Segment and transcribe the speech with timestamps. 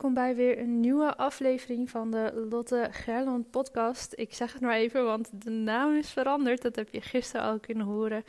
[0.00, 4.12] Welkom bij weer een nieuwe aflevering van de Lotte Gerland podcast.
[4.16, 6.62] Ik zeg het maar even, want de naam is veranderd.
[6.62, 8.24] Dat heb je gisteren al kunnen horen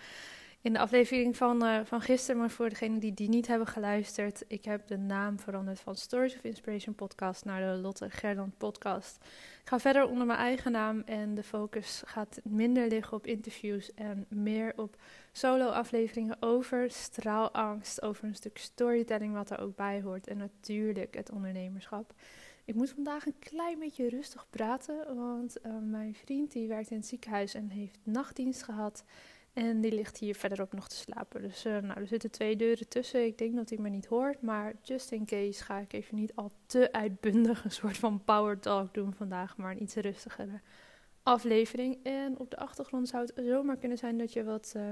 [0.61, 2.39] in de aflevering van, uh, van gisteren.
[2.39, 6.35] Maar voor degenen die die niet hebben geluisterd, ik heb de naam veranderd van Stories
[6.35, 9.17] of Inspiration podcast naar de Lotte Gerland podcast.
[9.61, 13.93] Ik ga verder onder mijn eigen naam en de focus gaat minder liggen op interviews
[13.93, 14.95] en meer op
[15.31, 21.31] solo-afleveringen over straalangst, over een stuk storytelling wat er ook bij hoort en natuurlijk het
[21.31, 22.13] ondernemerschap.
[22.65, 26.97] Ik moet vandaag een klein beetje rustig praten, want uh, mijn vriend die werkt in
[26.97, 29.03] het ziekenhuis en heeft nachtdienst gehad.
[29.53, 31.41] En die ligt hier verderop nog te slapen.
[31.41, 33.25] Dus uh, nou, er zitten twee deuren tussen.
[33.25, 34.41] Ik denk dat hij me niet hoort.
[34.41, 38.59] Maar just in case ga ik even niet al te uitbundig een soort van power
[38.59, 39.57] talk doen vandaag.
[39.57, 40.61] Maar een iets rustigere
[41.23, 41.97] aflevering.
[42.03, 44.83] En op de achtergrond zou het zomaar kunnen zijn dat je wat uh,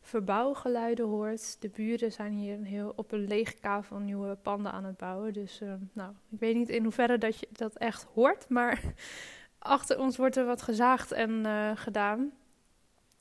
[0.00, 1.60] verbouwgeluiden hoort.
[1.60, 5.32] De buren zijn hier een heel, op een lege kavel nieuwe panden aan het bouwen.
[5.32, 8.48] Dus uh, nou, ik weet niet in hoeverre dat je dat echt hoort.
[8.48, 8.82] Maar
[9.58, 11.46] achter ons wordt er wat gezaagd en
[11.76, 12.32] gedaan.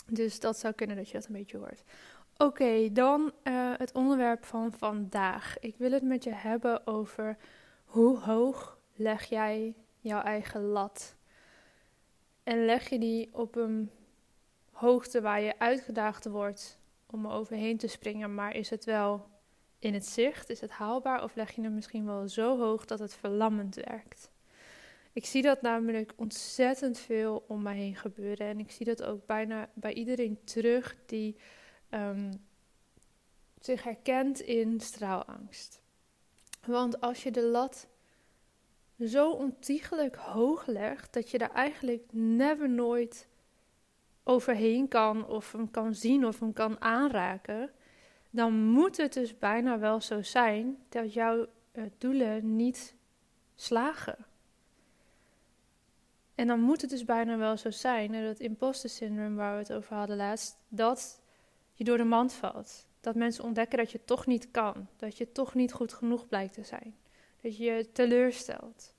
[0.08, 1.84] Dus dat zou kunnen dat je dat een beetje hoort.
[2.38, 3.31] Oké, dan
[3.78, 5.59] het onderwerp van vandaag.
[5.59, 7.38] Ik wil het met je hebben over
[7.86, 11.16] hoe hoog leg jij jouw eigen lat?
[12.44, 13.92] En leg je die op een
[14.72, 19.28] hoogte waar je uitgedaagd wordt om er overheen te springen, maar is het wel
[19.80, 20.50] in het zicht?
[20.50, 21.24] Is het haalbaar?
[21.24, 24.32] Of leg je hem misschien wel zo hoog dat het verlammend werkt?
[25.14, 28.48] Ik zie dat namelijk ontzettend veel om mij heen gebeuren.
[28.48, 31.36] En ik zie dat ook bijna bij iedereen terug die
[31.90, 32.30] um,
[33.59, 35.82] zich herkent in straalangst.
[36.66, 37.88] Want als je de lat
[39.00, 43.28] zo ontiegelijk hoog legt dat je daar eigenlijk never nooit
[44.24, 47.72] overheen kan of hem kan zien of hem kan aanraken,
[48.30, 52.96] dan moet het dus bijna wel zo zijn dat jouw uh, doelen niet
[53.56, 54.18] slagen.
[56.36, 59.74] En dan moet het dus bijna wel zo zijn, dat imposter syndroom waar we het
[59.74, 61.22] over hadden laatst, dat
[61.74, 62.88] je door de mand valt.
[63.00, 66.53] Dat mensen ontdekken dat je toch niet kan, dat je toch niet goed genoeg blijkt
[66.53, 66.96] te zijn,
[67.44, 68.94] dat je je teleurstelt.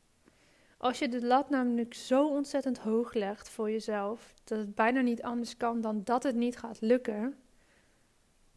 [0.77, 5.23] Als je de lat namelijk zo ontzettend hoog legt voor jezelf, dat het bijna niet
[5.23, 7.37] anders kan dan dat het niet gaat lukken,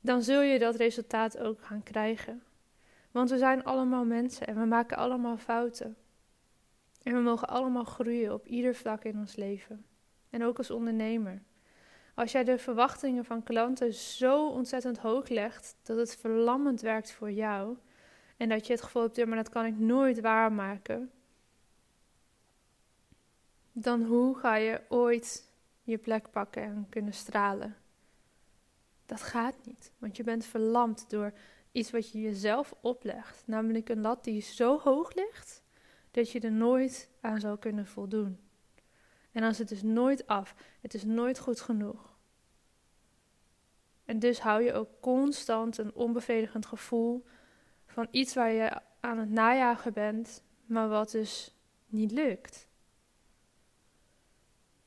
[0.01, 2.43] dan zul je dat resultaat ook gaan krijgen.
[3.11, 5.97] Want we zijn allemaal mensen en we maken allemaal fouten.
[7.03, 9.85] En we mogen allemaal groeien op ieder vlak in ons leven.
[10.29, 11.41] En ook als ondernemer.
[12.13, 17.31] Als jij de verwachtingen van klanten zo ontzettend hoog legt dat het verlammend werkt voor
[17.31, 17.77] jou.
[18.37, 21.11] En dat je het gevoel hebt, maar dat kan ik nooit waarmaken.
[23.71, 25.51] Dan hoe ga je ooit
[25.83, 27.75] je plek pakken en kunnen stralen?
[29.05, 31.33] Dat gaat niet, want je bent verlamd door
[31.71, 33.43] iets wat je jezelf oplegt.
[33.45, 35.63] Namelijk een lat die zo hoog ligt
[36.11, 38.39] dat je er nooit aan zou kunnen voldoen.
[39.31, 40.55] En is het dus nooit af.
[40.81, 42.15] Het is nooit goed genoeg.
[44.05, 47.25] En dus hou je ook constant een onbevredigend gevoel
[47.97, 51.55] van iets waar je aan het najagen bent, maar wat dus
[51.87, 52.67] niet lukt.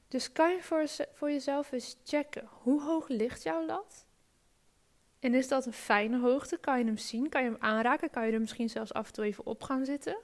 [0.08, 4.06] Dus kan je voor, voor jezelf eens checken, hoe hoog ligt jouw lat?
[5.18, 6.58] En is dat een fijne hoogte?
[6.58, 7.28] Kan je hem zien?
[7.28, 8.10] Kan je hem aanraken?
[8.10, 10.16] Kan je er misschien zelfs af en toe even op gaan zitten?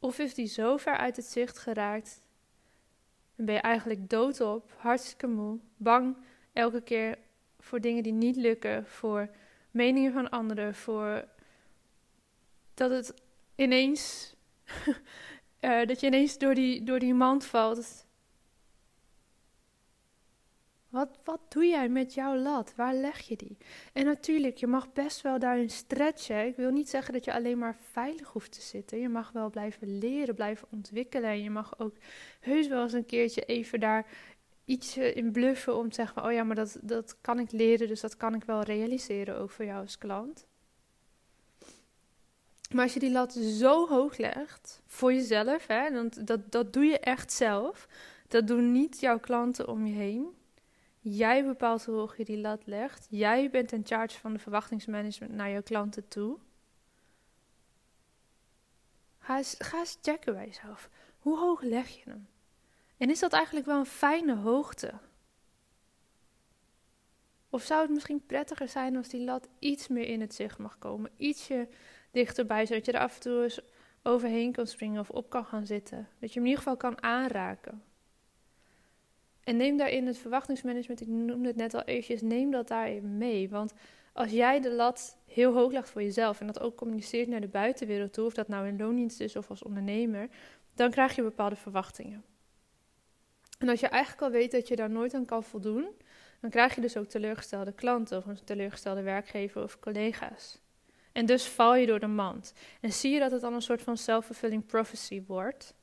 [0.00, 2.20] Of is die zo ver uit het zicht geraakt
[3.36, 6.16] en ben je eigenlijk doodop, hartstikke moe, bang
[6.52, 7.18] elke keer
[7.58, 9.30] voor dingen die niet lukken, voor
[9.76, 11.24] meningen van anderen, voor
[12.74, 13.14] dat het
[13.54, 14.34] ineens,
[15.60, 18.06] uh, dat je ineens door die, door die mand valt
[20.96, 22.72] wat, wat doe jij met jouw lat?
[22.76, 23.56] Waar leg je die?
[23.92, 26.46] En natuurlijk, je mag best wel daarin stretchen.
[26.46, 28.98] Ik wil niet zeggen dat je alleen maar veilig hoeft te zitten.
[28.98, 31.30] Je mag wel blijven leren, blijven ontwikkelen.
[31.30, 31.96] En je mag ook
[32.40, 34.06] heus wel eens een keertje even daar
[34.66, 38.00] ietsje in bluffen om te zeggen: Oh ja, maar dat, dat kan ik leren, dus
[38.00, 40.46] dat kan ik wel realiseren ook voor jou als klant.
[42.70, 46.84] Maar als je die lat zo hoog legt voor jezelf, hè, want dat, dat doe
[46.84, 47.88] je echt zelf.
[48.28, 50.28] Dat doen niet jouw klanten om je heen.
[51.00, 53.06] Jij bepaalt hoe hoog je die lat legt.
[53.10, 56.38] Jij bent in charge van de verwachtingsmanagement naar jouw klanten toe.
[59.18, 60.90] Ga eens, ga eens checken bij jezelf.
[61.18, 62.28] Hoe hoog leg je hem?
[62.96, 64.92] En is dat eigenlijk wel een fijne hoogte?
[67.50, 70.78] Of zou het misschien prettiger zijn als die lat iets meer in het zicht mag
[70.78, 71.10] komen?
[71.16, 71.68] Ietsje
[72.10, 73.60] dichterbij, zodat je er af en toe eens
[74.02, 76.08] overheen kan springen of op kan gaan zitten.
[76.18, 77.82] Dat je hem in ieder geval kan aanraken.
[79.44, 83.48] En neem daarin het verwachtingsmanagement, ik noemde het net al eventjes, neem dat daarin mee.
[83.48, 83.74] Want
[84.12, 87.48] als jij de lat heel hoog legt voor jezelf en dat ook communiceert naar de
[87.48, 90.28] buitenwereld toe, of dat nou in loondienst is of als ondernemer,
[90.74, 92.24] dan krijg je bepaalde verwachtingen.
[93.58, 95.88] En als je eigenlijk al weet dat je daar nooit aan kan voldoen,
[96.40, 100.58] dan krijg je dus ook teleurgestelde klanten of een teleurgestelde werkgever of collega's.
[101.12, 102.52] En dus val je door de mand.
[102.80, 105.74] En zie je dat het dan een soort van self-fulfilling prophecy wordt.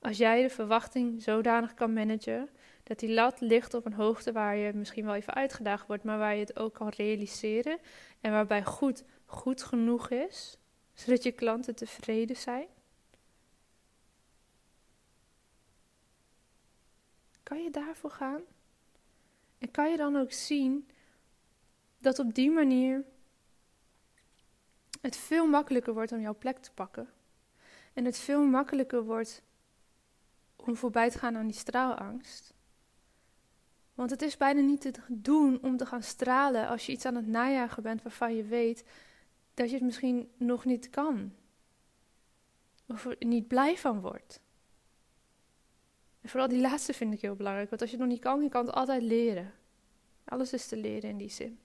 [0.00, 2.48] Als jij de verwachting zodanig kan managen
[2.82, 6.18] dat die lat ligt op een hoogte waar je misschien wel even uitgedaagd wordt, maar
[6.18, 7.78] waar je het ook kan realiseren
[8.20, 10.58] en waarbij goed goed genoeg is,
[10.94, 12.66] zodat je klanten tevreden zijn.
[17.46, 18.40] Kan je daarvoor gaan?
[19.58, 20.88] En kan je dan ook zien
[21.98, 23.04] dat op die manier
[25.00, 27.08] het veel makkelijker wordt om jouw plek te pakken?
[27.92, 29.42] En het veel makkelijker wordt
[30.56, 32.54] om voorbij te gaan aan die straalangst.
[33.94, 37.14] Want het is bijna niet te doen om te gaan stralen als je iets aan
[37.14, 38.84] het najagen bent waarvan je weet
[39.54, 41.34] dat je het misschien nog niet kan.
[42.86, 44.40] Of er niet blij van wordt.
[46.28, 47.68] Vooral die laatste vind ik heel belangrijk.
[47.68, 49.52] Want als je nog niet kan, je kan het altijd leren.
[50.24, 51.58] Alles is te leren in die zin.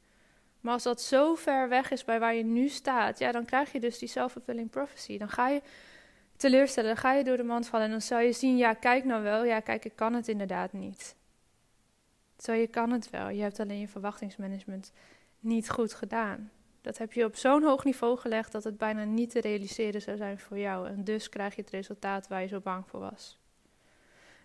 [0.59, 3.71] Maar als dat zo ver weg is bij waar je nu staat, ja, dan krijg
[3.71, 5.17] je dus die self-fulfilling prophecy.
[5.17, 5.61] Dan ga je
[6.35, 9.03] teleurstellen, dan ga je door de mand vallen en dan zou je zien, ja, kijk
[9.03, 11.15] nou wel, ja, kijk, ik kan het inderdaad niet.
[12.37, 14.91] Zo, je kan het wel, je hebt alleen je verwachtingsmanagement
[15.39, 16.51] niet goed gedaan.
[16.81, 20.17] Dat heb je op zo'n hoog niveau gelegd dat het bijna niet te realiseren zou
[20.17, 20.87] zijn voor jou.
[20.87, 23.39] En dus krijg je het resultaat waar je zo bang voor was.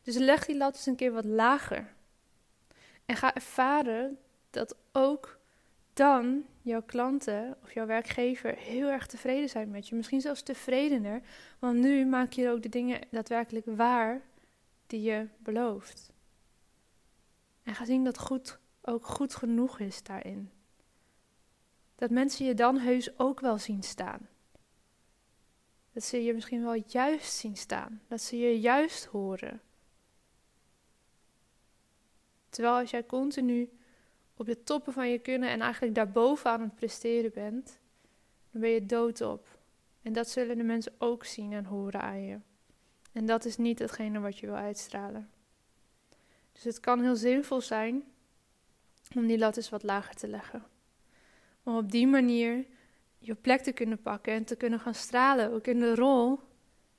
[0.06, 1.94] Dus leg die lat eens een keer wat lager.
[3.05, 4.19] En ga ervaren
[4.50, 5.38] dat ook
[5.93, 9.94] dan jouw klanten of jouw werkgever heel erg tevreden zijn met je.
[9.94, 11.23] Misschien zelfs tevredener,
[11.58, 14.23] want nu maak je ook de dingen daadwerkelijk waar
[14.87, 16.12] die je belooft.
[17.62, 20.50] En ga zien dat goed ook goed genoeg is daarin.
[21.94, 24.29] Dat mensen je dan heus ook wel zien staan.
[25.93, 28.03] Dat ze je misschien wel juist zien staan.
[28.08, 29.61] Dat ze je juist horen.
[32.56, 33.70] Terwijl als jij continu
[34.37, 37.79] op de toppen van je kunnen en eigenlijk daarboven aan het presteren bent,
[38.50, 39.58] dan ben je doodop.
[40.03, 42.38] En dat zullen de mensen ook zien en horen aan je.
[43.12, 45.31] En dat is niet hetgene wat je wil uitstralen.
[46.53, 48.05] Dus het kan heel zinvol zijn
[49.14, 50.64] om die lat eens wat lager te leggen.
[51.62, 52.67] Om op die manier
[53.19, 56.41] je plek te kunnen pakken en te kunnen gaan stralen, ook in de rol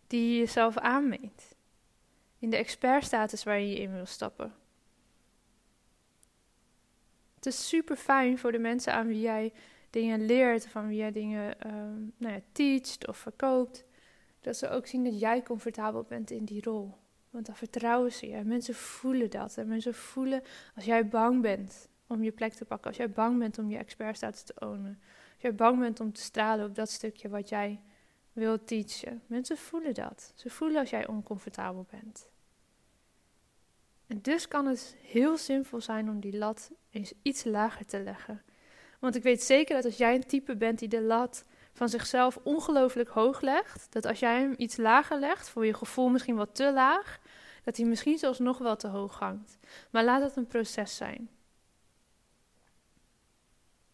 [0.07, 1.55] die je jezelf aanmeet.
[2.39, 4.65] In de expertstatus waar je in wil stappen.
[7.47, 9.53] Is super fijn voor de mensen aan wie jij
[9.89, 13.85] dingen leert, aan wie jij dingen um, nou ja, teacht of verkoopt,
[14.41, 16.97] dat ze ook zien dat jij comfortabel bent in die rol.
[17.29, 18.43] Want dan vertrouwen ze je.
[18.43, 19.57] Mensen voelen dat.
[19.57, 20.41] En mensen voelen
[20.75, 22.87] als jij bang bent om je plek te pakken.
[22.87, 24.99] Als jij bang bent om je expertstatus te ownen.
[25.33, 27.81] Als jij bang bent om te stralen op dat stukje wat jij
[28.33, 29.21] wilt teachen.
[29.27, 30.31] Mensen voelen dat.
[30.35, 32.29] Ze voelen als jij oncomfortabel bent.
[34.15, 38.43] Dus kan het heel simpel zijn om die lat eens iets lager te leggen.
[38.99, 42.39] Want ik weet zeker dat als jij een type bent die de lat van zichzelf
[42.43, 46.55] ongelooflijk hoog legt, dat als jij hem iets lager legt, voor je gevoel misschien wat
[46.55, 47.19] te laag,
[47.63, 49.57] dat hij misschien zelfs nog wel te hoog hangt.
[49.91, 51.29] Maar laat dat een proces zijn.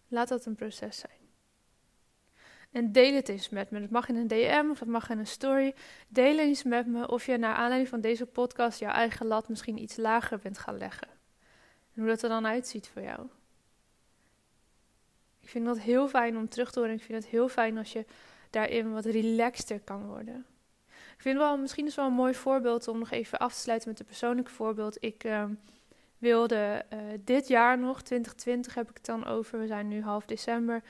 [0.08, 1.23] Laat dat een proces zijn.
[2.74, 3.80] En deel het eens met me.
[3.80, 5.76] Dat mag in een DM of dat mag in een story.
[6.08, 9.82] Deel eens met me of je naar aanleiding van deze podcast jouw eigen lat misschien
[9.82, 11.08] iets lager bent gaan leggen.
[11.94, 13.28] En hoe dat er dan uitziet voor jou.
[15.40, 16.96] Ik vind dat heel fijn om terug te horen.
[16.96, 18.06] Ik vind het heel fijn als je
[18.50, 20.46] daarin wat relaxter kan worden.
[20.88, 23.90] Ik vind wel, misschien is wel een mooi voorbeeld om nog even af te sluiten
[23.90, 24.98] met een persoonlijk voorbeeld.
[25.04, 25.54] Ik ehm,
[26.18, 30.26] wilde uh, dit jaar nog, 2020 heb ik het dan over, we zijn nu half
[30.26, 30.84] december,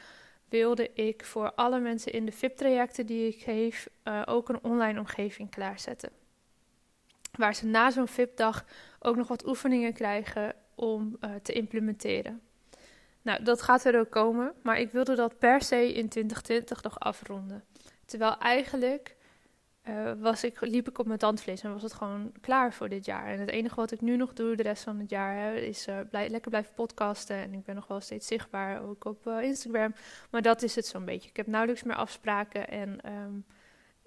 [0.53, 4.99] wilde ik voor alle mensen in de VIP-trajecten die ik geef uh, ook een online
[4.99, 6.09] omgeving klaarzetten.
[7.37, 8.65] Waar ze na zo'n VIP-dag
[8.99, 12.41] ook nog wat oefeningen krijgen om uh, te implementeren.
[13.21, 16.99] Nou, dat gaat er ook komen, maar ik wilde dat per se in 2020 nog
[16.99, 17.63] afronden.
[18.05, 19.15] Terwijl eigenlijk
[19.89, 23.05] uh, was ik, liep ik op mijn tandvlees en was het gewoon klaar voor dit
[23.05, 23.25] jaar.
[23.25, 25.87] En het enige wat ik nu nog doe de rest van het jaar hè, is
[25.87, 27.35] uh, blij, lekker blijven podcasten.
[27.35, 29.93] En ik ben nog wel steeds zichtbaar, ook op uh, Instagram.
[30.29, 31.29] Maar dat is het zo'n beetje.
[31.29, 33.45] Ik heb nauwelijks meer afspraken en um,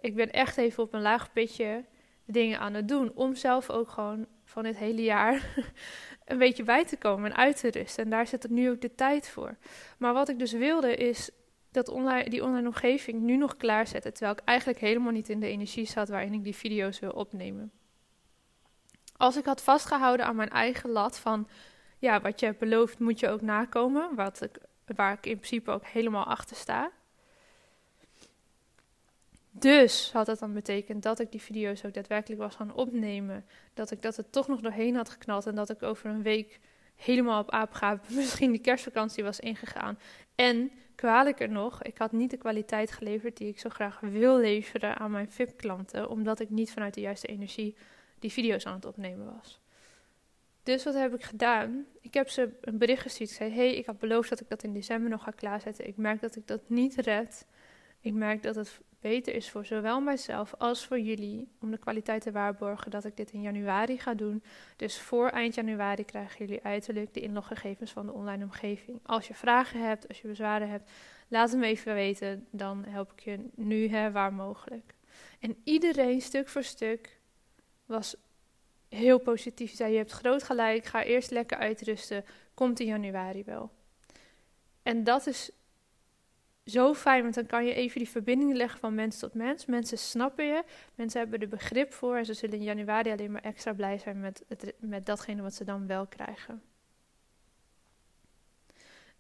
[0.00, 1.85] ik ben echt even op een laag pitje
[2.25, 3.12] dingen aan het doen.
[3.14, 5.54] Om zelf ook gewoon van dit hele jaar
[6.25, 8.04] een beetje bij te komen en uit te rusten.
[8.04, 9.56] En daar zit er nu ook de tijd voor.
[9.99, 11.30] Maar wat ik dus wilde is
[11.76, 14.12] dat online, die online omgeving nu nog klaarzetten.
[14.12, 17.73] Terwijl ik eigenlijk helemaal niet in de energie zat waarin ik die video's wil opnemen.
[19.16, 21.49] Als ik had vastgehouden aan mijn eigen lat van
[21.99, 24.14] ja, wat je hebt beloofd moet je ook nakomen.
[24.14, 24.59] Wat ik,
[24.97, 26.90] waar ik in principe ook helemaal achter sta.
[29.50, 33.45] Dus had dat dan betekend dat ik die video's ook daadwerkelijk was gaan opnemen.
[33.75, 35.47] Dat ik dat er toch nog doorheen had geknald.
[35.47, 36.61] En dat ik over een week
[36.97, 39.99] helemaal op aapgaap misschien die kerstvakantie was ingegaan.
[40.35, 44.96] En kwalijker nog, ik had niet de kwaliteit geleverd die ik zo graag wil leveren
[44.96, 46.08] aan mijn VIP-klanten.
[46.08, 47.76] Omdat ik niet vanuit de juiste energie
[48.18, 49.60] die video's aan het opnemen was.
[50.62, 51.86] Dus wat heb ik gedaan?
[52.00, 53.30] Ik heb ze een bericht gestuurd.
[53.30, 55.86] Ik zei: Hey, ik had beloofd dat ik dat in december nog ga klaarzetten.
[55.86, 57.46] Ik merk dat ik dat niet red.
[58.00, 62.22] Ik merk dat het beter is voor zowel mijzelf als voor jullie om de kwaliteit
[62.22, 64.42] te waarborgen dat ik dit in januari ga doen.
[64.76, 69.00] Dus voor eind januari krijgen jullie uiterlijk de inloggegevens van de online omgeving.
[69.02, 70.90] Als je vragen hebt, als je bezwaren hebt,
[71.28, 72.46] laat hem even weten.
[72.50, 74.94] Dan help ik je nu hè, waar mogelijk.
[75.40, 77.20] En iedereen stuk voor stuk
[77.86, 78.16] was
[78.88, 79.75] heel positief.
[79.75, 83.70] Zei je hebt groot gelijk, ga eerst lekker uitrusten, komt in januari wel.
[84.82, 85.50] En dat is
[86.66, 89.66] zo fijn, want dan kan je even die verbinding leggen van mens tot mens.
[89.66, 93.42] Mensen snappen je, mensen hebben er begrip voor en ze zullen in januari alleen maar
[93.42, 94.44] extra blij zijn met,
[94.78, 96.62] met datgene wat ze dan wel krijgen.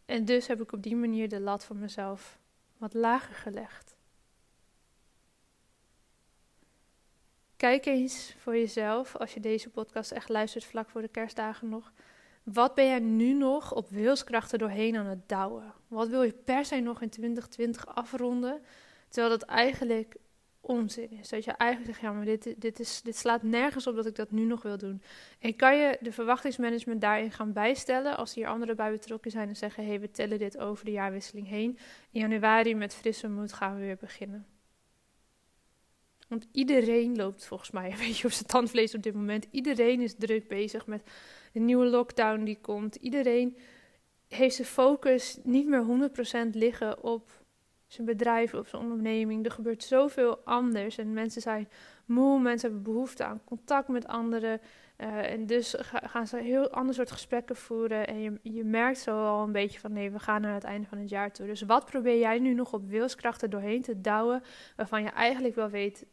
[0.04, 2.38] En dus heb ik op die manier de lat voor mezelf
[2.76, 3.96] wat lager gelegd.
[7.56, 11.92] Kijk eens voor jezelf, als je deze podcast echt luistert vlak voor de kerstdagen nog.
[12.52, 15.72] Wat ben jij nu nog op wilskrachten doorheen aan het douwen?
[15.88, 18.62] Wat wil je per se nog in 2020 afronden?
[19.08, 20.16] Terwijl dat eigenlijk
[20.60, 21.28] onzin is.
[21.28, 24.14] Dat je eigenlijk zegt, ja, maar dit, dit, is, dit slaat nergens op dat ik
[24.14, 25.02] dat nu nog wil doen.
[25.38, 29.56] En kan je de verwachtingsmanagement daarin gaan bijstellen als hier anderen bij betrokken zijn en
[29.56, 31.78] zeggen, hé, hey, we tellen dit over de jaarwisseling heen.
[32.10, 34.46] In januari met frisse moed gaan we weer beginnen.
[36.26, 39.46] Want iedereen loopt volgens mij een beetje op zijn tandvlees op dit moment.
[39.50, 41.02] Iedereen is druk bezig met
[41.52, 42.94] de nieuwe lockdown die komt.
[42.94, 43.56] Iedereen
[44.28, 46.10] heeft zijn focus niet meer
[46.50, 47.44] 100% liggen op
[47.86, 49.44] zijn bedrijf, op zijn onderneming.
[49.44, 51.68] Er gebeurt zoveel anders en mensen zijn
[52.04, 54.60] moe, mensen hebben behoefte aan contact met anderen.
[54.98, 58.06] Uh, en dus gaan ze een heel ander soort gesprekken voeren.
[58.06, 60.86] En je, je merkt zo al een beetje van nee, we gaan naar het einde
[60.86, 61.46] van het jaar toe.
[61.46, 64.42] Dus wat probeer jij nu nog op wilskrachten doorheen te douwen,
[64.76, 66.06] waarvan je eigenlijk wel weet,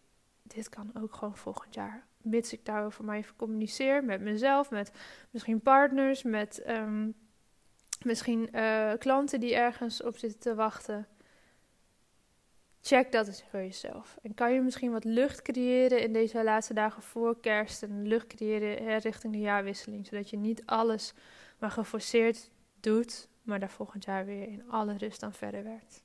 [0.43, 4.91] dit kan ook gewoon volgend jaar mits ik daarover maar even communiceer met mezelf, met
[5.31, 7.09] misschien partners, met ehm,
[8.03, 11.07] misschien uh, klanten die ergens op zitten te wachten.
[12.81, 14.17] Check dat eens voor jezelf.
[14.21, 18.27] En kan je misschien wat lucht creëren in deze laatste dagen voor kerst en lucht
[18.27, 21.13] creëren richting de jaarwisseling, zodat je niet alles
[21.59, 26.03] maar geforceerd doet, maar daar volgend jaar weer in alle rust aan verder werkt.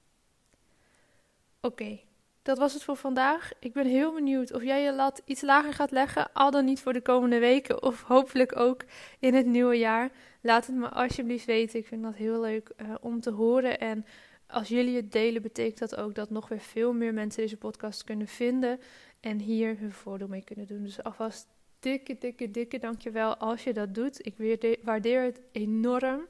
[1.61, 2.01] Oké,
[2.43, 3.53] dat was het voor vandaag.
[3.61, 6.81] Ik ben heel benieuwd of jij je lat iets lager gaat leggen, al dan niet
[6.81, 8.85] voor de komende weken of hopelijk ook
[9.19, 10.11] in het nieuwe jaar.
[10.43, 11.79] Laat het me alsjeblieft weten.
[11.79, 13.81] Ik vind dat heel leuk uh, om te horen.
[13.81, 14.07] En
[14.47, 18.05] als jullie het delen, betekent dat ook dat nog weer veel meer mensen deze podcast
[18.05, 18.81] kunnen vinden
[19.21, 20.83] en hier hun voordeel mee kunnen doen.
[20.83, 21.47] Dus alvast
[21.81, 24.27] dikke, dikke, dikke dankjewel als je dat doet.
[24.27, 26.27] Ik waardeer het enorm.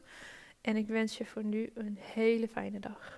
[0.61, 3.17] En ik wens je voor nu een hele fijne dag.